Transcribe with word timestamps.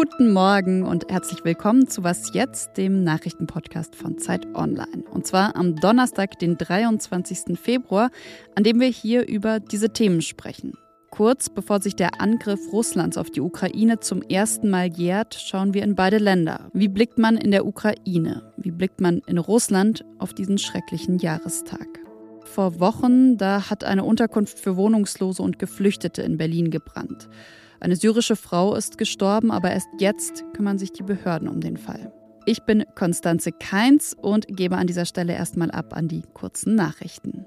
Guten 0.00 0.32
Morgen 0.32 0.84
und 0.84 1.10
herzlich 1.10 1.44
willkommen 1.44 1.88
zu 1.88 2.04
Was 2.04 2.32
jetzt, 2.32 2.76
dem 2.76 3.02
Nachrichtenpodcast 3.02 3.96
von 3.96 4.16
Zeit 4.16 4.46
Online. 4.54 5.02
Und 5.10 5.26
zwar 5.26 5.56
am 5.56 5.74
Donnerstag, 5.74 6.38
den 6.38 6.56
23. 6.56 7.58
Februar, 7.58 8.12
an 8.54 8.62
dem 8.62 8.78
wir 8.78 8.86
hier 8.86 9.26
über 9.26 9.58
diese 9.58 9.92
Themen 9.92 10.22
sprechen. 10.22 10.74
Kurz 11.10 11.48
bevor 11.50 11.82
sich 11.82 11.96
der 11.96 12.20
Angriff 12.20 12.60
Russlands 12.72 13.18
auf 13.18 13.28
die 13.30 13.40
Ukraine 13.40 13.98
zum 13.98 14.22
ersten 14.22 14.70
Mal 14.70 14.86
jährt, 14.86 15.34
schauen 15.34 15.74
wir 15.74 15.82
in 15.82 15.96
beide 15.96 16.18
Länder. 16.18 16.70
Wie 16.72 16.86
blickt 16.86 17.18
man 17.18 17.36
in 17.36 17.50
der 17.50 17.66
Ukraine? 17.66 18.52
Wie 18.56 18.70
blickt 18.70 19.00
man 19.00 19.20
in 19.26 19.38
Russland 19.38 20.04
auf 20.20 20.32
diesen 20.32 20.58
schrecklichen 20.58 21.18
Jahrestag? 21.18 21.88
Vor 22.44 22.78
Wochen, 22.78 23.36
da 23.36 23.68
hat 23.68 23.82
eine 23.82 24.04
Unterkunft 24.04 24.60
für 24.60 24.76
Wohnungslose 24.76 25.42
und 25.42 25.58
Geflüchtete 25.58 26.22
in 26.22 26.38
Berlin 26.38 26.70
gebrannt. 26.70 27.28
Eine 27.80 27.94
syrische 27.94 28.34
Frau 28.34 28.74
ist 28.74 28.98
gestorben, 28.98 29.50
aber 29.52 29.70
erst 29.70 29.88
jetzt 29.98 30.44
kümmern 30.52 30.78
sich 30.78 30.92
die 30.92 31.04
Behörden 31.04 31.48
um 31.48 31.60
den 31.60 31.76
Fall. 31.76 32.12
Ich 32.44 32.62
bin 32.62 32.84
Konstanze 32.96 33.52
Keins 33.52 34.16
und 34.20 34.46
gebe 34.48 34.76
an 34.76 34.86
dieser 34.86 35.04
Stelle 35.04 35.34
erstmal 35.34 35.70
ab 35.70 35.94
an 35.94 36.08
die 36.08 36.22
kurzen 36.34 36.74
Nachrichten. 36.74 37.46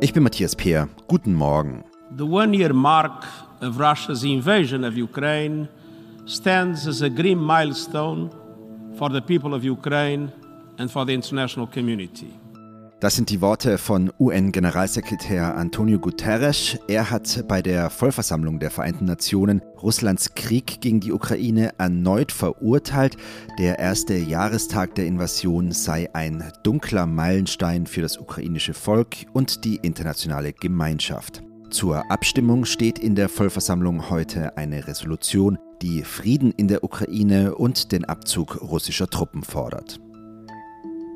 Ich 0.00 0.12
bin 0.12 0.22
Matthias 0.22 0.56
Peer. 0.56 0.88
Guten 1.06 1.34
Morgen. 1.34 1.84
The 2.16 2.24
one-year 2.24 2.72
mark 2.72 3.24
of 3.60 3.78
Russia's 3.78 4.24
invasion 4.24 4.84
of 4.84 4.96
Ukraine 4.96 5.68
stands 6.26 6.86
as 6.88 7.02
a 7.02 7.08
grim 7.08 7.38
milestone 7.38 8.30
for 8.96 9.12
the 9.12 9.20
people 9.20 9.54
of 9.54 9.62
Ukraine 9.64 10.32
and 10.78 10.90
for 10.90 11.06
the 11.06 11.12
international 11.12 11.66
community. 11.66 12.32
Das 13.04 13.16
sind 13.16 13.28
die 13.28 13.42
Worte 13.42 13.76
von 13.76 14.10
UN-Generalsekretär 14.18 15.58
Antonio 15.58 15.98
Guterres. 15.98 16.78
Er 16.88 17.10
hat 17.10 17.44
bei 17.46 17.60
der 17.60 17.90
Vollversammlung 17.90 18.60
der 18.60 18.70
Vereinten 18.70 19.04
Nationen 19.04 19.60
Russlands 19.82 20.34
Krieg 20.34 20.80
gegen 20.80 21.00
die 21.00 21.12
Ukraine 21.12 21.72
erneut 21.76 22.32
verurteilt. 22.32 23.18
Der 23.58 23.78
erste 23.78 24.14
Jahrestag 24.14 24.94
der 24.94 25.04
Invasion 25.04 25.70
sei 25.70 26.08
ein 26.14 26.50
dunkler 26.62 27.04
Meilenstein 27.04 27.86
für 27.86 28.00
das 28.00 28.16
ukrainische 28.16 28.72
Volk 28.72 29.16
und 29.34 29.66
die 29.66 29.76
internationale 29.82 30.54
Gemeinschaft. 30.54 31.42
Zur 31.68 32.10
Abstimmung 32.10 32.64
steht 32.64 32.98
in 32.98 33.16
der 33.16 33.28
Vollversammlung 33.28 34.08
heute 34.08 34.56
eine 34.56 34.88
Resolution, 34.88 35.58
die 35.82 36.04
Frieden 36.04 36.52
in 36.52 36.68
der 36.68 36.82
Ukraine 36.82 37.54
und 37.54 37.92
den 37.92 38.06
Abzug 38.06 38.62
russischer 38.62 39.08
Truppen 39.08 39.42
fordert. 39.42 40.00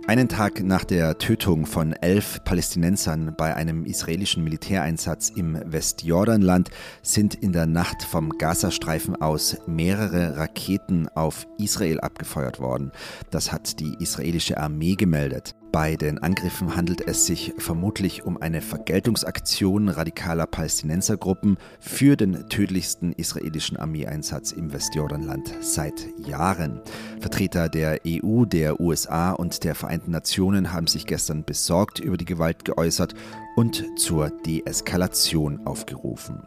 Einen 0.09 0.31
Tag 0.31 0.65
nach 0.65 0.85
der 0.85 1.19
Tötung 1.19 1.67
von 1.67 1.93
elf 1.93 2.43
Palästinensern 2.43 3.35
bei 3.37 3.55
einem 3.55 3.85
israelischen 3.85 4.43
Militäreinsatz 4.43 5.29
im 5.29 5.61
Westjordanland 5.67 6.71
sind 7.03 7.35
in 7.35 7.53
der 7.53 7.67
Nacht 7.67 8.05
vom 8.05 8.31
Gazastreifen 8.31 9.21
aus 9.21 9.59
mehrere 9.67 10.39
Raketen 10.39 11.11
auf 11.15 11.47
Israel 11.59 12.01
abgefeuert 12.01 12.59
worden. 12.59 12.91
Das 13.31 13.53
hat 13.53 13.81
die 13.81 13.97
israelische 14.01 14.57
Armee 14.57 14.95
gemeldet. 14.95 15.55
Bei 15.71 15.97
den 15.97 16.19
Angriffen 16.19 16.77
handelt 16.77 17.07
es 17.07 17.27
sich 17.27 17.53
vermutlich 17.59 18.25
um 18.25 18.41
eine 18.41 18.63
Vergeltungsaktion 18.63 19.91
radikaler 19.91 20.47
Palästinensergruppen 20.47 21.59
für 21.79 22.17
den 22.17 22.49
tödlichsten 22.49 23.13
israelischen 23.13 23.77
Armeeeinsatz 23.77 24.53
im 24.53 24.73
Westjordanland 24.73 25.55
seit 25.61 26.07
Jahren. 26.27 26.81
Vertreter 27.21 27.69
der 27.69 28.01
EU, 28.07 28.47
der 28.47 28.81
USA 28.81 29.33
und 29.33 29.63
der 29.65 29.75
Vereinten 29.75 30.11
Nationen 30.11 30.73
haben 30.73 30.87
sich 30.87 31.07
gestern 31.07 31.45
besorgt 31.45 31.99
über 31.99 32.17
die 32.17 32.25
Gewalt 32.25 32.65
geäußert 32.65 33.15
und 33.55 33.85
zur 33.99 34.31
Deeskalation 34.31 35.67
aufgerufen. 35.67 36.43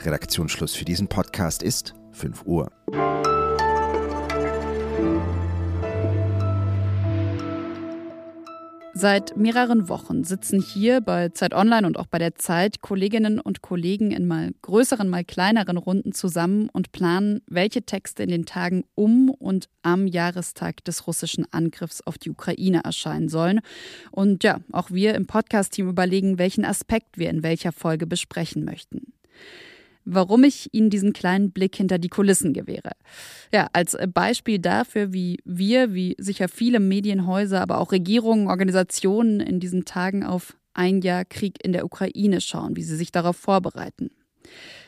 Redaktionsschluss 0.00 0.74
für 0.74 0.84
diesen 0.84 1.08
Podcast 1.08 1.62
ist 1.62 1.94
5 2.12 2.44
Uhr. 2.44 2.70
Seit 9.00 9.34
mehreren 9.34 9.88
Wochen 9.88 10.24
sitzen 10.24 10.60
hier 10.60 11.00
bei 11.00 11.30
Zeit 11.30 11.54
Online 11.54 11.86
und 11.86 11.98
auch 11.98 12.06
bei 12.06 12.18
der 12.18 12.34
Zeit 12.34 12.82
Kolleginnen 12.82 13.40
und 13.40 13.62
Kollegen 13.62 14.10
in 14.10 14.28
mal 14.28 14.50
größeren, 14.60 15.08
mal 15.08 15.24
kleineren 15.24 15.78
Runden 15.78 16.12
zusammen 16.12 16.68
und 16.68 16.92
planen, 16.92 17.40
welche 17.46 17.80
Texte 17.80 18.22
in 18.22 18.28
den 18.28 18.44
Tagen 18.44 18.84
um 18.94 19.30
und 19.30 19.70
am 19.80 20.06
Jahrestag 20.06 20.84
des 20.84 21.06
russischen 21.06 21.50
Angriffs 21.50 22.02
auf 22.02 22.18
die 22.18 22.28
Ukraine 22.28 22.82
erscheinen 22.84 23.30
sollen. 23.30 23.60
Und 24.10 24.44
ja, 24.44 24.58
auch 24.70 24.90
wir 24.90 25.14
im 25.14 25.26
Podcast-Team 25.26 25.88
überlegen, 25.88 26.38
welchen 26.38 26.66
Aspekt 26.66 27.16
wir 27.16 27.30
in 27.30 27.42
welcher 27.42 27.72
Folge 27.72 28.06
besprechen 28.06 28.66
möchten 28.66 29.14
warum 30.14 30.44
ich 30.44 30.68
Ihnen 30.72 30.90
diesen 30.90 31.12
kleinen 31.12 31.52
Blick 31.52 31.76
hinter 31.76 31.98
die 31.98 32.08
Kulissen 32.08 32.52
gewähre. 32.52 32.92
Ja, 33.52 33.68
als 33.72 33.96
Beispiel 34.12 34.58
dafür, 34.58 35.12
wie 35.12 35.38
wir, 35.44 35.94
wie 35.94 36.16
sicher 36.18 36.48
viele 36.48 36.80
Medienhäuser, 36.80 37.60
aber 37.60 37.78
auch 37.78 37.92
Regierungen, 37.92 38.48
Organisationen 38.48 39.40
in 39.40 39.60
diesen 39.60 39.84
Tagen 39.84 40.24
auf 40.24 40.56
ein 40.74 41.00
Jahr 41.00 41.24
Krieg 41.24 41.64
in 41.64 41.72
der 41.72 41.84
Ukraine 41.84 42.40
schauen, 42.40 42.76
wie 42.76 42.82
sie 42.82 42.96
sich 42.96 43.12
darauf 43.12 43.36
vorbereiten. 43.36 44.10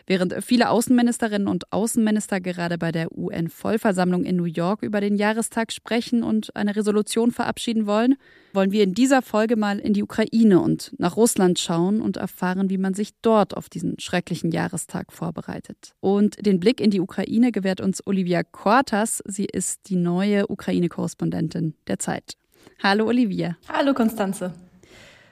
Während 0.07 0.35
viele 0.43 0.71
Außenministerinnen 0.71 1.49
und 1.49 1.73
Außenminister 1.73 2.41
gerade 2.41 2.79
bei 2.79 2.93
der 2.93 3.17
UN-Vollversammlung 3.17 4.25
in 4.25 4.37
New 4.37 4.45
York 4.45 4.83
über 4.83 5.01
den 5.01 5.17
Jahrestag 5.17 5.73
sprechen 5.73 6.23
und 6.23 6.55
eine 6.57 6.75
Resolution 6.75 7.31
verabschieden 7.31 7.87
wollen, 7.87 8.17
wollen 8.53 8.73
wir 8.73 8.83
in 8.83 8.95
dieser 8.95 9.23
Folge 9.23 9.57
mal 9.57 9.79
in 9.79 9.93
die 9.93 10.03
Ukraine 10.03 10.61
und 10.61 10.93
nach 10.99 11.17
Russland 11.17 11.59
schauen 11.59 12.01
und 12.01 12.17
erfahren, 12.17 12.71
wie 12.71 12.79
man 12.79 12.95
sich 12.95 13.11
dort 13.23 13.57
auf 13.57 13.69
diesen 13.69 13.99
schrecklichen 13.99 14.51
Jahrestag 14.51 15.13
vorbereitet. 15.13 15.95
Und 16.01 16.45
den 16.45 16.61
Blick 16.61 16.81
in 16.81 16.91
die 16.91 17.01
Ukraine 17.01 17.53
gewährt 17.53 17.81
uns 17.81 18.07
Olivia 18.07 18.43
Kortas. 18.43 19.23
Sie 19.27 19.47
ist 19.47 19.89
die 19.89 19.97
neue 19.97 20.49
Ukraine-Korrespondentin 20.49 21.75
der 21.87 21.99
Zeit. 21.99 22.35
Hallo 22.83 23.07
Olivia. 23.07 23.57
Hallo 23.69 23.95
Konstanze. 23.95 24.53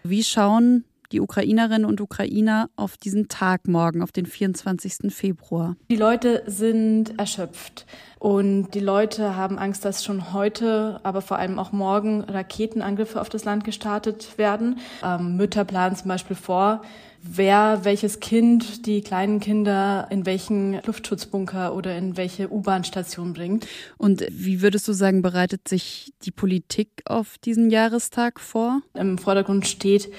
Wie 0.03 0.25
schauen 0.25 0.85
die 1.13 1.21
Ukrainerinnen 1.21 1.85
und 1.85 2.01
Ukrainer 2.01 2.71
auf 2.77 2.97
diesen 2.97 3.29
Tag 3.29 3.67
morgen, 3.67 4.03
auf 4.03 4.13
den 4.13 4.27
24. 4.27 5.13
Februar? 5.13 5.77
Die 5.91 5.97
Leute 5.97 6.43
sind 6.47 7.19
erschöpft 7.19 7.87
und 8.19 8.71
die 8.75 8.81
Leute 8.81 9.37
haben 9.37 9.59
Angst, 9.59 9.85
dass 9.85 10.05
schon 10.05 10.33
heute, 10.33 11.01
aber 11.03 11.23
vor 11.23 11.39
allem 11.39 11.59
auch 11.59 11.73
morgen 11.73 12.23
Raketenangriffe 12.23 13.21
auf 13.21 13.29
das 13.29 13.45
Land 13.45 13.65
gestartet 13.65 14.39
werden. 14.39 14.79
Ähm, 15.05 15.37
Mütter 15.37 15.65
planen 15.65 15.97
zum 15.97 16.09
Beispiel 16.09 16.37
vor, 16.37 16.83
wer 17.23 17.85
welches 17.85 18.21
Kind, 18.21 18.87
die 18.87 19.03
kleinen 19.03 19.41
Kinder 19.41 20.07
in 20.11 20.27
welchen 20.27 20.81
Luftschutzbunker 20.83 21.75
oder 21.75 21.97
in 21.97 22.17
welche 22.17 22.51
U-Bahn-Station 22.51 23.33
bringt. 23.33 23.67
Und 23.99 24.25
wie 24.31 24.63
würdest 24.63 24.89
du 24.89 24.93
sagen, 24.93 25.23
bereitet 25.23 25.69
sich 25.69 26.13
die 26.23 26.31
Politik 26.31 27.03
auf 27.05 27.37
diesen 27.39 27.71
Jahrestag 27.71 28.41
vor? 28.41 28.81
Im 28.95 29.19
Vordergrund 29.19 29.67
steht, 29.67 30.11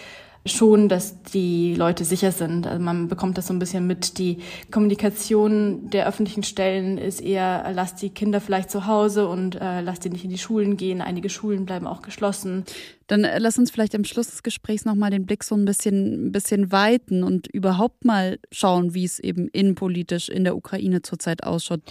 schon, 0.45 0.89
dass 0.89 1.21
die 1.23 1.75
Leute 1.75 2.03
sicher 2.03 2.31
sind. 2.31 2.65
Also 2.65 2.81
man 2.81 3.07
bekommt 3.07 3.37
das 3.37 3.47
so 3.47 3.53
ein 3.53 3.59
bisschen 3.59 3.85
mit. 3.85 4.17
Die 4.17 4.39
Kommunikation 4.71 5.89
der 5.89 6.07
öffentlichen 6.07 6.43
Stellen 6.43 6.97
ist 6.97 7.21
eher, 7.21 7.71
lasst 7.73 8.01
die 8.01 8.09
Kinder 8.09 8.41
vielleicht 8.41 8.71
zu 8.71 8.87
Hause 8.87 9.27
und 9.27 9.55
äh, 9.55 9.81
lasst 9.81 10.03
die 10.03 10.09
nicht 10.09 10.23
in 10.23 10.31
die 10.31 10.39
Schulen 10.39 10.77
gehen. 10.77 11.01
Einige 11.01 11.29
Schulen 11.29 11.65
bleiben 11.65 11.85
auch 11.85 12.01
geschlossen. 12.01 12.65
Dann 13.05 13.23
äh, 13.23 13.37
lass 13.37 13.59
uns 13.59 13.69
vielleicht 13.69 13.93
am 13.93 14.03
Schluss 14.03 14.29
des 14.31 14.41
Gesprächs 14.41 14.85
nochmal 14.85 15.11
den 15.11 15.25
Blick 15.25 15.43
so 15.43 15.53
ein 15.53 15.65
bisschen, 15.65 16.27
ein 16.27 16.31
bisschen 16.31 16.71
weiten 16.71 17.23
und 17.23 17.47
überhaupt 17.47 18.03
mal 18.03 18.39
schauen, 18.51 18.95
wie 18.95 19.05
es 19.05 19.19
eben 19.19 19.47
innenpolitisch 19.49 20.29
in 20.29 20.43
der 20.43 20.55
Ukraine 20.55 21.03
zurzeit 21.03 21.43
ausschaut. 21.43 21.81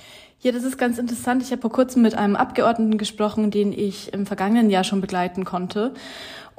Ja, 0.40 0.50
das 0.50 0.64
ist 0.64 0.78
ganz 0.78 0.98
interessant. 0.98 1.42
Ich 1.42 1.52
habe 1.52 1.60
vor 1.60 1.70
kurzem 1.70 2.02
mit 2.02 2.14
einem 2.14 2.34
Abgeordneten 2.34 2.96
gesprochen, 2.96 3.50
den 3.50 3.72
ich 3.72 4.12
im 4.14 4.24
vergangenen 4.24 4.70
Jahr 4.70 4.84
schon 4.84 5.02
begleiten 5.02 5.44
konnte. 5.44 5.92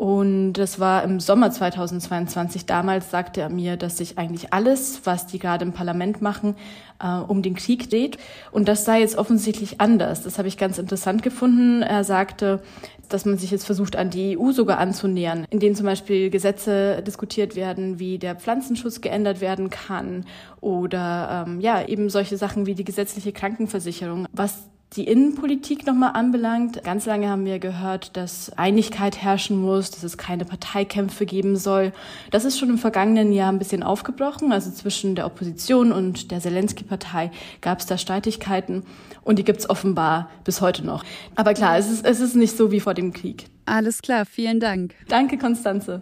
Und 0.02 0.54
das 0.54 0.80
war 0.80 1.04
im 1.04 1.20
Sommer 1.20 1.52
2022. 1.52 2.66
Damals 2.66 3.12
sagte 3.12 3.42
er 3.42 3.50
mir, 3.50 3.78
dass 3.78 4.00
sich 4.00 4.18
eigentlich 4.18 4.52
alles, 4.52 5.02
was 5.04 5.28
die 5.28 5.38
gerade 5.38 5.64
im 5.64 5.74
Parlament 5.74 6.24
machen, 6.24 6.56
äh, 7.00 7.18
um 7.18 7.44
den 7.44 7.54
Krieg 7.54 7.88
dreht. 7.88 8.18
Und 8.52 8.68
das 8.68 8.84
sei 8.84 9.02
jetzt 9.02 9.16
offensichtlich 9.16 9.80
anders. 9.80 10.24
Das 10.24 10.40
habe 10.40 10.48
ich 10.48 10.58
ganz 10.58 10.80
interessant 10.80 11.22
gefunden. 11.22 11.84
Er 11.84 12.04
sagte, 12.04 12.64
dass 13.10 13.26
man 13.26 13.38
sich 13.38 13.52
jetzt 13.52 13.68
versucht, 13.68 13.96
an 13.96 14.10
die 14.10 14.40
EU 14.40 14.54
sogar 14.54 14.80
anzunähern, 14.80 15.46
in 15.52 15.60
denen 15.60 15.76
zum 15.76 15.86
Beispiel 15.86 16.32
Gesetze 16.32 17.04
diskutiert 17.04 17.56
werden, 17.56 18.00
wie 18.00 18.18
der 18.18 18.34
Pflanzenschutz 18.34 19.02
geändert 19.02 19.40
werden 19.40 19.70
kann 19.70 20.26
oder 20.62 21.46
ähm, 21.48 21.62
ja 21.62 21.88
eben 21.88 22.10
solche 22.10 22.38
Sachen 22.38 22.66
wie 22.66 22.74
die 22.74 22.86
gesetzliche 22.86 23.34
Krankenversicherung, 23.34 24.26
was 24.34 24.64
die 24.98 25.08
Innenpolitik 25.08 25.86
nochmal 25.86 26.12
anbelangt, 26.14 26.84
ganz 26.84 27.06
lange 27.06 27.30
haben 27.30 27.46
wir 27.46 27.60
gehört, 27.60 28.18
dass 28.18 28.52
Einigkeit 28.58 29.22
herrschen 29.22 29.58
muss, 29.58 29.90
dass 29.90 30.04
es 30.04 30.18
keine 30.18 30.44
Parteikämpfe 30.44 31.26
geben 31.26 31.56
soll. 31.56 31.94
Das 32.30 32.44
ist 32.44 32.60
schon 32.60 32.70
im 32.70 32.78
vergangenen 32.78 33.32
Jahr 33.32 33.52
ein 33.52 33.60
bisschen 33.60 33.84
aufgebrochen. 33.84 34.52
Also 34.52 34.70
zwischen 34.70 35.16
der 35.16 35.28
Opposition 35.28 35.94
und 35.94 36.32
der 36.32 36.42
Zelensky-Partei 36.42 37.32
gab 37.62 37.80
es 37.80 37.86
da 37.86 37.98
Streitigkeiten 37.98 38.84
und 39.24 39.40
die 39.40 39.46
gibt 39.46 39.60
es 39.60 39.70
offenbar 39.70 40.30
bis 40.44 40.60
heute 40.60 40.86
noch. 40.86 41.06
Aber 41.36 41.54
klar, 41.54 41.78
es 41.78 41.90
ist, 41.90 42.06
es 42.06 42.20
ist 42.20 42.36
nicht 42.36 42.58
so 42.58 42.72
wie 42.72 42.82
vor 42.82 42.94
dem 42.94 43.14
Krieg. 43.14 43.46
Alles 43.66 44.02
klar, 44.02 44.26
vielen 44.26 44.60
Dank. 44.60 44.94
Danke, 45.08 45.38
Konstanze. 45.38 46.02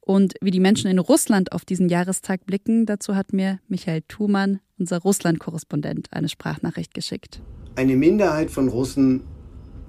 Und 0.00 0.34
wie 0.42 0.50
die 0.50 0.60
Menschen 0.60 0.90
in 0.90 0.98
Russland 0.98 1.52
auf 1.52 1.64
diesen 1.64 1.88
Jahrestag 1.88 2.44
blicken, 2.44 2.84
dazu 2.84 3.16
hat 3.16 3.32
mir 3.32 3.60
Michael 3.66 4.02
Thumann 4.06 4.60
unser 4.78 4.98
Russland-Korrespondent, 4.98 6.08
eine 6.12 6.28
Sprachnachricht 6.28 6.92
geschickt. 6.92 7.40
Eine 7.76 7.94
Minderheit 7.94 8.50
von 8.50 8.68
Russen 8.68 9.20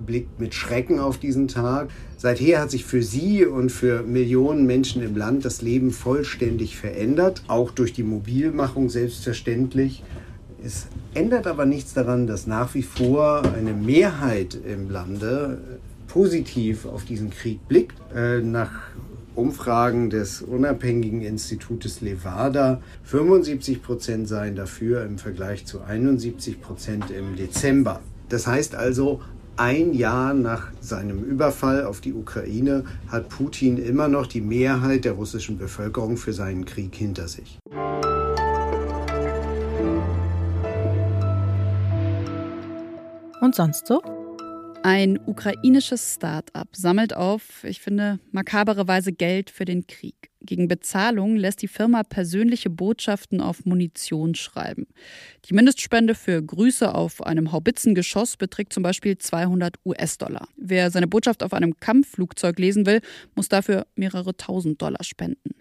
blickt 0.06 0.42
mit 0.42 0.54
Schrecken 0.54 1.00
auf 1.00 1.19
diesen 1.19 1.48
Tag. 1.48 1.88
Seither 2.18 2.60
hat 2.60 2.69
sich 2.69 2.84
für 2.84 3.01
sie 3.01 3.45
und 3.45 3.72
für 3.72 4.04
Millionen 4.04 4.66
Menschen 4.66 5.01
im 5.01 5.16
Land 5.16 5.45
das 5.45 5.62
Leben 5.62 5.92
vollständig 5.92 6.75
verändert, 6.75 7.44
auch 7.48 7.72
durch 7.72 7.94
die 7.94 8.04
Mobilmachung 8.04 8.89
selbstverständlich. 8.89 10.04
Es 10.62 10.88
ändert 11.13 11.48
aber 11.48 11.66
nichts 11.66 11.94
daran, 11.94 12.28
dass 12.28 12.45
nach 12.45 12.74
wie 12.74 12.84
vor 12.84 13.44
eine 13.56 13.74
Mehrheit 13.74 14.60
im 14.68 14.90
Lande 14.90 15.62
positiv 16.10 16.86
auf 16.86 17.06
diesen 17.06 17.30
Krieg 17.30 17.66
blickt. 17.69 17.95
Äh, 18.13 18.42
nach 18.42 18.72
Umfragen 19.38 20.10
des 20.10 20.42
unabhängigen 20.42 21.22
Institutes 21.22 22.01
Levada 22.01 22.81
75 23.04 23.84
Prozent 23.84 24.28
seien 24.28 24.56
dafür 24.56 25.06
im 25.06 25.18
Vergleich 25.19 25.66
zu 25.66 25.81
71 25.81 26.60
Prozent 26.60 27.12
im 27.12 27.36
Dezember. 27.36 28.01
Das 28.30 28.48
heißt 28.48 28.75
also, 28.75 29.22
ein 29.56 29.94
Jahr 29.94 30.34
nach 30.34 30.72
seinem 30.81 31.24
Überfall 31.24 31.86
auf 31.86 32.01
die 32.01 32.13
Ukraine 32.13 32.84
hat 33.07 33.30
Putin 33.30 33.78
immer 33.78 34.07
noch 34.07 34.28
die 34.28 34.42
Mehrheit 34.42 35.06
der 35.06 35.13
russischen 35.13 35.57
Bevölkerung 35.57 36.18
für 36.18 36.33
seinen 36.33 36.66
Krieg 36.66 36.95
hinter 36.95 37.28
sich. 37.28 37.57
Und 43.42 43.56
sonst 43.56 43.88
so? 43.88 44.01
Ein 44.83 45.19
ukrainisches 45.25 46.15
Start-up 46.15 46.69
sammelt 46.75 47.13
auf, 47.13 47.63
ich 47.63 47.81
finde, 47.81 48.19
makabererweise 48.31 49.12
Geld 49.12 49.50
für 49.50 49.65
den 49.65 49.88
Krieg. 49.88 50.31
Gegen 50.39 50.68
Bezahlung 50.68 51.35
lässt 51.35 51.62
die 51.62 51.68
Firma 51.68 52.03
persönliche 52.03 52.69
Botschaften 52.69 53.41
auf 53.41 53.65
Munition 53.65 54.35
schreiben. 54.35 54.88
Die 55.45 55.53
Mindestspende 55.53 56.15
für 56.15 56.41
Grüße 56.41 56.94
auf 56.94 57.21
einem 57.21 57.51
Haubitzengeschoss 57.51 58.38
beträgt 58.38 58.71
zum 58.71 58.83
Beispiel 58.83 59.18
200 59.18 59.75
US-Dollar. 59.85 60.47
Wer 60.56 60.89
seine 60.91 61.07
Botschaft 61.07 61.44
auf 61.44 61.53
einem 61.53 61.80
Kampfflugzeug 61.80 62.57
lesen 62.59 62.85
will, 62.85 63.01
muss 63.35 63.50
dafür 63.50 63.88
mehrere 63.95 64.38
tausend 64.38 64.81
Dollar 64.81 65.03
spenden. 65.03 65.56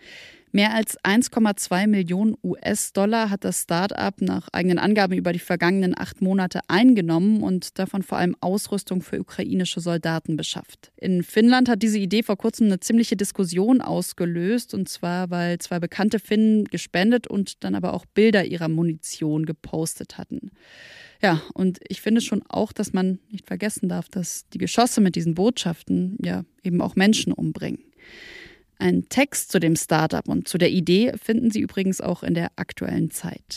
Mehr 0.56 0.73
als 0.73 0.99
1,2 1.00 1.87
Millionen 1.87 2.35
US-Dollar 2.43 3.29
hat 3.29 3.44
das 3.44 3.64
Start-up 3.64 4.23
nach 4.23 4.49
eigenen 4.55 4.79
Angaben 4.79 5.12
über 5.12 5.35
die 5.35 5.38
vergangenen 5.38 5.94
acht 5.94 6.23
Monate 6.23 6.61
eingenommen 6.67 7.43
und 7.43 7.79
davon 7.79 8.03
vor 8.03 8.17
allem 8.17 8.35
Ausrüstung 8.41 9.03
für 9.03 9.20
ukrainische 9.20 9.81
Soldaten 9.81 10.38
beschafft. 10.38 10.93
In 10.97 11.23
Finnland 11.23 11.69
hat 11.69 11.82
diese 11.82 11.99
Idee 11.99 12.23
vor 12.23 12.38
kurzem 12.38 12.69
eine 12.69 12.81
ziemliche 12.81 13.17
Diskussion 13.19 13.82
ausgelöst, 13.82 14.73
und 14.73 14.88
zwar, 14.88 15.29
weil 15.29 15.58
zwei 15.58 15.79
bekannte 15.79 16.19
Finnen 16.19 16.64
gespendet 16.64 17.26
und 17.26 17.62
dann 17.62 17.75
aber 17.75 17.93
auch 17.93 18.06
Bilder 18.06 18.47
ihrer 18.47 18.70
Munition 18.70 19.44
gepostet 19.44 20.17
hatten. 20.17 20.53
Ja, 21.20 21.43
und 21.53 21.81
ich 21.87 22.00
finde 22.00 22.23
schon 22.23 22.43
auch, 22.49 22.73
dass 22.73 22.94
man 22.94 23.19
nicht 23.29 23.47
vergessen 23.47 23.91
darf, 23.91 24.08
dass 24.08 24.49
die 24.55 24.58
Geschosse 24.58 25.03
mit 25.03 25.17
diesen 25.17 25.35
Botschaften 25.35 26.17
ja 26.23 26.47
eben 26.62 26.81
auch 26.81 26.97
Menschen 26.97 27.35
umbringen. 27.35 27.81
Ein 28.78 29.08
Text 29.08 29.52
zu 29.52 29.58
dem 29.58 29.75
Startup 29.75 30.28
und 30.28 30.49
zu 30.49 30.58
der 30.58 30.70
Idee 30.70 31.12
finden 31.23 31.50
Sie 31.50 31.61
übrigens 31.61 32.00
auch 32.00 32.23
in 32.23 32.34
der 32.34 32.50
aktuellen 32.56 33.11
Zeit. 33.11 33.56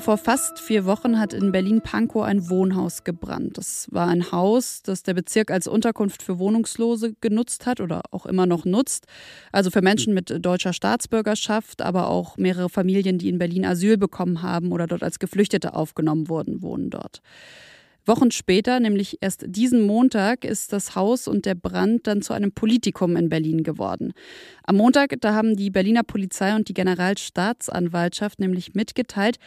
Vor 0.00 0.18
fast 0.18 0.58
vier 0.60 0.84
Wochen 0.84 1.18
hat 1.18 1.32
in 1.32 1.50
Berlin-Pankow 1.50 2.24
ein 2.24 2.50
Wohnhaus 2.50 3.04
gebrannt. 3.04 3.56
Das 3.56 3.86
war 3.90 4.08
ein 4.08 4.32
Haus, 4.32 4.82
das 4.82 5.02
der 5.02 5.14
Bezirk 5.14 5.50
als 5.50 5.66
Unterkunft 5.66 6.22
für 6.22 6.38
Wohnungslose 6.38 7.14
genutzt 7.22 7.64
hat 7.64 7.80
oder 7.80 8.02
auch 8.10 8.26
immer 8.26 8.44
noch 8.44 8.66
nutzt. 8.66 9.06
Also 9.50 9.70
für 9.70 9.80
Menschen 9.80 10.12
mit 10.12 10.44
deutscher 10.44 10.74
Staatsbürgerschaft, 10.74 11.80
aber 11.80 12.08
auch 12.08 12.36
mehrere 12.36 12.68
Familien, 12.68 13.16
die 13.16 13.30
in 13.30 13.38
Berlin 13.38 13.64
Asyl 13.64 13.96
bekommen 13.96 14.42
haben 14.42 14.72
oder 14.72 14.86
dort 14.86 15.02
als 15.02 15.18
Geflüchtete 15.18 15.72
aufgenommen 15.72 16.28
wurden, 16.28 16.60
wohnen 16.60 16.90
dort. 16.90 17.22
Wochen 18.06 18.30
später, 18.30 18.80
nämlich 18.80 19.18
erst 19.20 19.44
diesen 19.46 19.82
Montag, 19.82 20.44
ist 20.44 20.72
das 20.72 20.94
Haus 20.94 21.26
und 21.26 21.46
der 21.46 21.54
Brand 21.54 22.06
dann 22.06 22.22
zu 22.22 22.32
einem 22.32 22.52
Politikum 22.52 23.16
in 23.16 23.28
Berlin 23.28 23.62
geworden. 23.62 24.12
Am 24.64 24.76
Montag, 24.76 25.14
da 25.20 25.34
haben 25.34 25.56
die 25.56 25.70
Berliner 25.70 26.02
Polizei 26.02 26.54
und 26.54 26.68
die 26.68 26.74
Generalstaatsanwaltschaft 26.74 28.40
nämlich 28.40 28.74
mitgeteilt, 28.74 29.38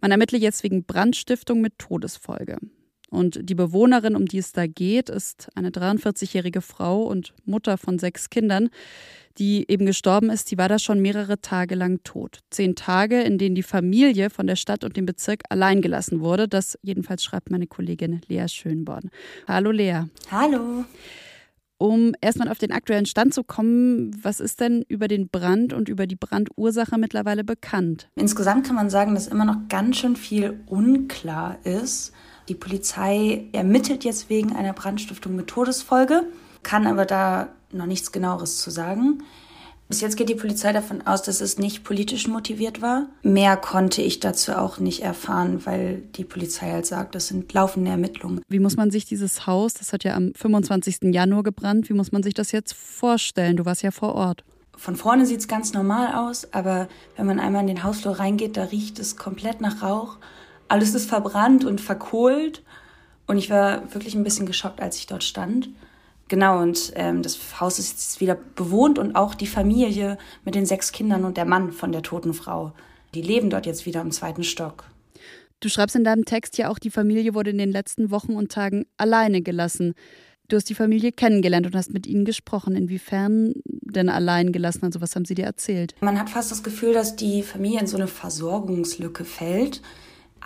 man 0.00 0.10
ermittle 0.10 0.38
jetzt 0.38 0.62
wegen 0.62 0.84
Brandstiftung 0.84 1.60
mit 1.60 1.78
Todesfolge. 1.78 2.58
Und 3.08 3.38
die 3.48 3.54
Bewohnerin, 3.54 4.16
um 4.16 4.26
die 4.26 4.38
es 4.38 4.52
da 4.52 4.66
geht, 4.66 5.08
ist 5.08 5.48
eine 5.54 5.70
43-jährige 5.70 6.60
Frau 6.60 7.02
und 7.02 7.34
Mutter 7.44 7.78
von 7.78 7.98
sechs 7.98 8.30
Kindern 8.30 8.70
die 9.38 9.66
eben 9.68 9.86
gestorben 9.86 10.30
ist, 10.30 10.50
die 10.50 10.58
war 10.58 10.68
da 10.68 10.78
schon 10.78 11.00
mehrere 11.00 11.40
Tage 11.40 11.74
lang 11.74 12.02
tot. 12.04 12.40
Zehn 12.50 12.74
Tage, 12.74 13.20
in 13.20 13.38
denen 13.38 13.54
die 13.54 13.62
Familie 13.62 14.30
von 14.30 14.46
der 14.46 14.56
Stadt 14.56 14.84
und 14.84 14.96
dem 14.96 15.06
Bezirk 15.06 15.42
allein 15.48 15.82
gelassen 15.82 16.20
wurde. 16.20 16.48
Das 16.48 16.78
jedenfalls 16.82 17.22
schreibt 17.22 17.50
meine 17.50 17.66
Kollegin 17.66 18.20
Lea 18.28 18.48
Schönborn. 18.48 19.10
Hallo 19.46 19.70
Lea. 19.70 20.04
Hallo. 20.30 20.84
Um 21.78 22.14
erstmal 22.22 22.48
auf 22.48 22.56
den 22.56 22.72
aktuellen 22.72 23.04
Stand 23.04 23.34
zu 23.34 23.44
kommen, 23.44 24.16
was 24.22 24.40
ist 24.40 24.60
denn 24.60 24.82
über 24.88 25.08
den 25.08 25.28
Brand 25.28 25.74
und 25.74 25.90
über 25.90 26.06
die 26.06 26.16
Brandursache 26.16 26.96
mittlerweile 26.96 27.44
bekannt? 27.44 28.08
Insgesamt 28.14 28.66
kann 28.66 28.76
man 28.76 28.88
sagen, 28.88 29.14
dass 29.14 29.26
immer 29.26 29.44
noch 29.44 29.68
ganz 29.68 29.98
schön 29.98 30.16
viel 30.16 30.58
unklar 30.64 31.58
ist. 31.64 32.12
Die 32.48 32.54
Polizei 32.54 33.44
ermittelt 33.52 34.04
jetzt 34.04 34.30
wegen 34.30 34.54
einer 34.54 34.72
Brandstiftung 34.72 35.34
mit 35.34 35.48
Todesfolge, 35.48 36.22
kann 36.62 36.86
aber 36.86 37.04
da 37.04 37.48
noch 37.72 37.86
nichts 37.86 38.12
genaueres 38.12 38.58
zu 38.58 38.70
sagen. 38.70 39.22
Bis 39.88 40.00
jetzt 40.00 40.16
geht 40.16 40.28
die 40.28 40.34
Polizei 40.34 40.72
davon 40.72 41.06
aus, 41.06 41.22
dass 41.22 41.40
es 41.40 41.58
nicht 41.58 41.84
politisch 41.84 42.26
motiviert 42.26 42.82
war. 42.82 43.06
Mehr 43.22 43.56
konnte 43.56 44.02
ich 44.02 44.18
dazu 44.18 44.52
auch 44.52 44.78
nicht 44.78 45.02
erfahren, 45.02 45.64
weil 45.64 46.02
die 46.16 46.24
Polizei 46.24 46.72
halt 46.72 46.86
sagt, 46.86 47.14
das 47.14 47.28
sind 47.28 47.52
laufende 47.52 47.92
Ermittlungen. 47.92 48.40
Wie 48.48 48.58
muss 48.58 48.76
man 48.76 48.90
sich 48.90 49.04
dieses 49.04 49.46
Haus, 49.46 49.74
das 49.74 49.92
hat 49.92 50.02
ja 50.02 50.16
am 50.16 50.32
25. 50.34 51.14
Januar 51.14 51.44
gebrannt, 51.44 51.88
wie 51.88 51.94
muss 51.94 52.10
man 52.10 52.24
sich 52.24 52.34
das 52.34 52.50
jetzt 52.50 52.74
vorstellen? 52.74 53.56
Du 53.56 53.64
warst 53.64 53.82
ja 53.82 53.92
vor 53.92 54.14
Ort. 54.14 54.44
Von 54.76 54.96
vorne 54.96 55.24
sieht 55.24 55.40
es 55.40 55.48
ganz 55.48 55.72
normal 55.72 56.14
aus, 56.16 56.52
aber 56.52 56.88
wenn 57.16 57.26
man 57.26 57.38
einmal 57.38 57.62
in 57.62 57.68
den 57.68 57.84
Hausflur 57.84 58.18
reingeht, 58.18 58.56
da 58.56 58.64
riecht 58.64 58.98
es 58.98 59.16
komplett 59.16 59.60
nach 59.60 59.82
Rauch. 59.82 60.18
Alles 60.68 60.94
ist 60.94 61.08
verbrannt 61.08 61.64
und 61.64 61.80
verkohlt. 61.80 62.62
Und 63.26 63.38
ich 63.38 63.50
war 63.50 63.92
wirklich 63.92 64.14
ein 64.14 64.24
bisschen 64.24 64.46
geschockt, 64.46 64.80
als 64.80 64.98
ich 64.98 65.06
dort 65.06 65.24
stand. 65.24 65.68
Genau, 66.28 66.60
und 66.60 66.92
ähm, 66.96 67.22
das 67.22 67.60
Haus 67.60 67.78
ist 67.78 67.92
jetzt 67.92 68.20
wieder 68.20 68.36
bewohnt 68.56 68.98
und 68.98 69.14
auch 69.14 69.34
die 69.34 69.46
Familie 69.46 70.18
mit 70.44 70.54
den 70.54 70.66
sechs 70.66 70.90
Kindern 70.90 71.24
und 71.24 71.36
der 71.36 71.44
Mann 71.44 71.72
von 71.72 71.92
der 71.92 72.02
toten 72.02 72.34
Frau. 72.34 72.72
Die 73.14 73.22
leben 73.22 73.48
dort 73.48 73.66
jetzt 73.66 73.86
wieder 73.86 74.00
im 74.00 74.10
zweiten 74.10 74.42
Stock. 74.42 74.84
Du 75.60 75.68
schreibst 75.68 75.96
in 75.96 76.04
deinem 76.04 76.24
Text 76.24 76.58
ja 76.58 76.68
auch, 76.68 76.78
die 76.78 76.90
Familie 76.90 77.34
wurde 77.34 77.50
in 77.50 77.58
den 77.58 77.70
letzten 77.70 78.10
Wochen 78.10 78.34
und 78.34 78.50
Tagen 78.52 78.86
alleine 78.96 79.40
gelassen. 79.40 79.94
Du 80.48 80.56
hast 80.56 80.68
die 80.68 80.74
Familie 80.74 81.12
kennengelernt 81.12 81.66
und 81.66 81.74
hast 81.74 81.92
mit 81.92 82.06
ihnen 82.06 82.24
gesprochen. 82.24 82.76
Inwiefern 82.76 83.54
denn 83.64 84.08
allein 84.08 84.52
gelassen? 84.52 84.84
Also 84.84 85.00
was 85.00 85.16
haben 85.16 85.24
sie 85.24 85.34
dir 85.34 85.44
erzählt? 85.44 85.94
Man 86.00 86.20
hat 86.20 86.30
fast 86.30 86.50
das 86.50 86.62
Gefühl, 86.62 86.92
dass 86.92 87.16
die 87.16 87.42
Familie 87.42 87.80
in 87.80 87.86
so 87.86 87.96
eine 87.96 88.06
Versorgungslücke 88.06 89.24
fällt. 89.24 89.80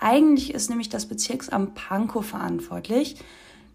Eigentlich 0.01 0.53
ist 0.53 0.69
nämlich 0.69 0.89
das 0.89 1.05
Bezirksamt 1.05 1.75
Pankow 1.75 2.25
verantwortlich 2.25 3.15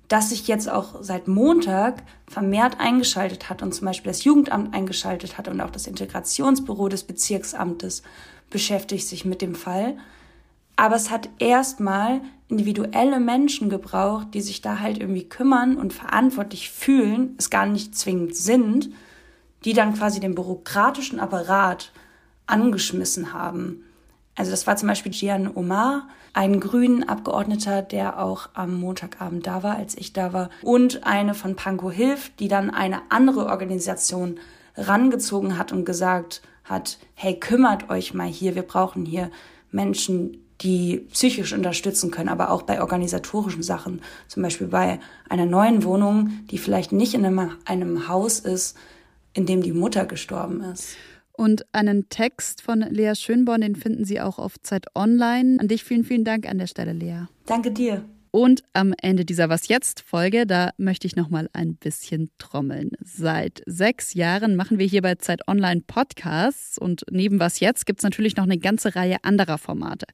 das 0.08 0.30
sich 0.30 0.46
jetzt 0.46 0.70
auch 0.70 1.02
seit 1.02 1.26
Montag 1.26 2.02
vermehrt 2.28 2.78
eingeschaltet 2.78 3.50
hat 3.50 3.62
und 3.62 3.74
zum 3.74 3.86
Beispiel 3.86 4.10
das 4.10 4.24
Jugendamt 4.24 4.74
eingeschaltet 4.74 5.36
hat 5.36 5.48
und 5.48 5.60
auch 5.60 5.70
das 5.70 5.86
Integrationsbüro 5.86 6.88
des 6.88 7.04
Bezirksamtes 7.04 8.02
beschäftigt 8.50 9.06
sich 9.06 9.24
mit 9.24 9.42
dem 9.42 9.54
Fall. 9.54 9.96
Aber 10.76 10.94
es 10.94 11.10
hat 11.10 11.28
erstmal 11.38 12.20
individuelle 12.48 13.18
Menschen 13.18 13.68
gebraucht, 13.68 14.28
die 14.34 14.42
sich 14.42 14.60
da 14.60 14.78
halt 14.78 14.98
irgendwie 14.98 15.28
kümmern 15.28 15.76
und 15.76 15.92
verantwortlich 15.92 16.70
fühlen, 16.70 17.34
es 17.38 17.50
gar 17.50 17.66
nicht 17.66 17.96
zwingend 17.96 18.36
sind, 18.36 18.90
die 19.64 19.72
dann 19.72 19.94
quasi 19.94 20.20
den 20.20 20.36
bürokratischen 20.36 21.18
Apparat 21.18 21.90
angeschmissen 22.46 23.32
haben. 23.32 23.85
Also 24.36 24.50
das 24.50 24.66
war 24.66 24.76
zum 24.76 24.88
Beispiel 24.88 25.12
Gian 25.12 25.50
Omar, 25.54 26.08
ein 26.34 26.60
grünen 26.60 27.08
Abgeordneter, 27.08 27.80
der 27.80 28.22
auch 28.22 28.50
am 28.52 28.78
Montagabend 28.78 29.46
da 29.46 29.62
war, 29.62 29.76
als 29.76 29.96
ich 29.96 30.12
da 30.12 30.34
war, 30.34 30.50
und 30.62 31.04
eine 31.04 31.34
von 31.34 31.56
Pankow 31.56 31.92
Hilft, 31.92 32.38
die 32.38 32.48
dann 32.48 32.70
eine 32.70 33.00
andere 33.08 33.46
Organisation 33.46 34.38
rangezogen 34.76 35.56
hat 35.56 35.72
und 35.72 35.86
gesagt 35.86 36.42
hat, 36.64 36.98
hey, 37.14 37.40
kümmert 37.40 37.88
euch 37.88 38.12
mal 38.12 38.28
hier, 38.28 38.54
wir 38.54 38.62
brauchen 38.62 39.06
hier 39.06 39.30
Menschen, 39.70 40.42
die 40.60 41.06
psychisch 41.12 41.52
unterstützen 41.52 42.10
können, 42.10 42.28
aber 42.28 42.50
auch 42.50 42.62
bei 42.62 42.80
organisatorischen 42.80 43.62
Sachen, 43.62 44.02
zum 44.28 44.42
Beispiel 44.42 44.68
bei 44.68 45.00
einer 45.28 45.46
neuen 45.46 45.84
Wohnung, 45.84 46.40
die 46.50 46.58
vielleicht 46.58 46.92
nicht 46.92 47.14
in 47.14 47.24
einem, 47.24 47.52
einem 47.64 48.08
Haus 48.08 48.40
ist, 48.40 48.76
in 49.32 49.46
dem 49.46 49.62
die 49.62 49.72
Mutter 49.72 50.06
gestorben 50.06 50.62
ist. 50.62 50.96
Und 51.36 51.64
einen 51.72 52.08
Text 52.08 52.62
von 52.62 52.80
Lea 52.80 53.14
Schönborn, 53.14 53.60
den 53.60 53.76
finden 53.76 54.04
Sie 54.04 54.20
auch 54.20 54.38
auf 54.38 54.58
Zeit 54.62 54.86
Online. 54.94 55.58
An 55.60 55.68
dich 55.68 55.84
vielen, 55.84 56.04
vielen 56.04 56.24
Dank 56.24 56.48
an 56.48 56.58
der 56.58 56.66
Stelle, 56.66 56.92
Lea. 56.92 57.26
Danke 57.44 57.70
dir. 57.70 58.04
Und 58.30 58.64
am 58.74 58.92
Ende 59.00 59.24
dieser 59.24 59.48
Was 59.48 59.68
jetzt 59.68 60.00
Folge, 60.00 60.46
da 60.46 60.70
möchte 60.76 61.06
ich 61.06 61.16
noch 61.16 61.30
mal 61.30 61.48
ein 61.54 61.74
bisschen 61.74 62.30
trommeln. 62.36 62.90
Seit 63.02 63.62
sechs 63.64 64.12
Jahren 64.12 64.56
machen 64.56 64.78
wir 64.78 64.86
hier 64.86 65.00
bei 65.00 65.14
Zeit 65.14 65.48
Online 65.48 65.82
Podcasts 65.86 66.76
und 66.76 67.04
neben 67.10 67.40
Was 67.40 67.60
jetzt 67.60 67.86
gibt 67.86 68.00
es 68.00 68.04
natürlich 68.04 68.36
noch 68.36 68.44
eine 68.44 68.58
ganze 68.58 68.94
Reihe 68.94 69.16
anderer 69.22 69.56
Formate. 69.56 70.06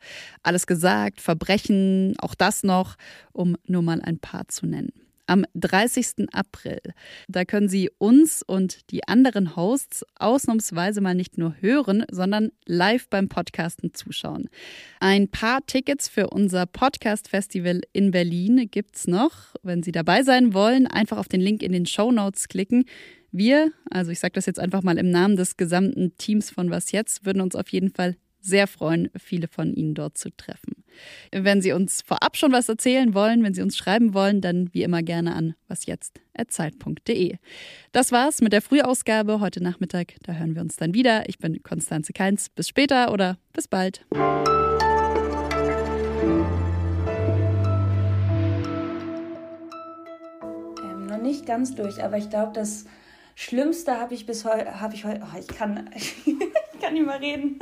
Alles 0.45 0.69
gesagt, 0.69 1.21
Verbrechen, 1.21 2.15
auch 2.19 2.37
das 2.37 2.63
noch, 2.63 2.95
um 3.33 3.57
nur 3.67 3.83
mal 3.83 4.01
ein 4.01 4.19
paar 4.19 4.47
zu 4.47 4.67
nennen 4.67 4.93
am 5.33 5.47
30. 5.55 6.29
April. 6.33 6.79
Da 7.27 7.47
können 7.47 7.71
Sie 7.71 7.91
uns 7.97 8.43
und 8.47 8.91
die 8.91 9.09
anderen 9.09 9.57
Hosts 9.57 10.05
ausnahmsweise 10.17 11.01
mal 11.01 11.15
nicht 11.15 11.39
nur 11.39 11.57
hören, 11.59 12.05
sondern 12.11 12.53
live 12.67 13.09
beim 13.09 13.31
Podcasten 13.31 13.95
zuschauen. 13.95 14.51
Ein 15.01 15.29
paar 15.29 15.65
Tickets 15.67 16.07
für 16.07 16.29
unser 16.29 16.67
Podcast-Festival 16.67 17.81
in 17.95 18.11
Berlin 18.11 18.69
gibt 18.71 18.97
es 18.97 19.07
noch. 19.07 19.55
Wenn 19.63 19.83
Sie 19.83 19.93
dabei 19.93 20.23
sein 20.23 20.53
wollen, 20.53 20.87
einfach 20.87 21.17
auf 21.17 21.29
den 21.29 21.41
Link 21.41 21.63
in 21.63 21.73
den 21.73 21.87
Show 21.87 22.13
Notes 22.13 22.49
klicken. 22.49 22.85
Wir, 23.31 23.73
also 23.91 24.11
ich 24.11 24.21
sage 24.21 24.35
das 24.35 24.45
jetzt 24.45 24.61
einfach 24.61 24.83
mal 24.83 24.99
im 24.99 25.11
Namen 25.11 25.37
des 25.37 25.57
gesamten 25.57 26.15
Teams 26.19 26.51
von 26.51 26.69
Was 26.71 26.93
Jetzt, 26.93 27.25
würden 27.25 27.41
uns 27.41 27.57
auf 27.57 27.71
jeden 27.71 27.89
Fall 27.89 28.17
sehr 28.39 28.67
freuen, 28.67 29.09
viele 29.19 29.49
von 29.49 29.73
Ihnen 29.73 29.95
dort 29.95 30.19
zu 30.19 30.29
treffen. 30.37 30.82
Wenn 31.31 31.61
Sie 31.61 31.73
uns 31.73 32.03
vorab 32.03 32.37
schon 32.37 32.53
was 32.53 32.69
erzählen 32.69 33.15
wollen, 33.15 33.43
wenn 33.43 33.55
Sie 33.55 33.63
uns 33.63 33.77
schreiben 33.77 34.15
wollen, 34.15 34.41
dann 34.41 34.69
wie 34.73 34.83
immer 34.83 35.03
gerne 35.03 35.35
an 35.35 35.55
wasjetzt.zeit.de. 35.69 37.37
Das 37.93 38.13
war's 38.13 38.41
mit 38.41 38.53
der 38.53 38.63
Frühausgabe 38.63 39.41
heute 39.41 39.63
Nachmittag. 39.63 40.15
Da 40.23 40.35
hören 40.35 40.55
wir 40.55 40.63
uns 40.63 40.77
dann 40.77 40.95
wieder. 40.95 41.29
Ich 41.29 41.39
bin 41.39 41.63
Konstanze 41.63 42.13
Keins. 42.13 42.49
Bis 42.51 42.69
später 42.69 43.13
oder 43.13 43.39
bis 43.53 43.69
bald. 43.69 44.05
Ähm, 50.83 51.07
noch 51.07 51.21
nicht 51.21 51.47
ganz 51.47 51.75
durch, 51.75 52.03
aber 52.03 52.19
ich 52.19 52.31
glaube, 52.31 52.53
das 52.55 52.87
Schlimmste 53.35 53.99
habe 53.99 54.15
ich 54.15 54.27
bis 54.27 54.45
heute, 54.45 54.81
habe 54.81 54.95
ich 54.95 55.05
heute, 55.05 55.23
oh, 55.23 55.39
ich 55.39 55.47
kann, 55.47 55.91
ich 55.95 56.81
kann 56.81 56.95
nicht 56.95 57.07
mehr 57.07 57.21
reden. 57.21 57.59